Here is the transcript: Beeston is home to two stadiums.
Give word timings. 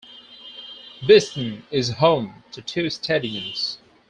Beeston 1.05 1.61
is 1.69 1.97
home 1.99 2.43
to 2.53 2.61
two 2.63 2.87
stadiums. 2.87 3.77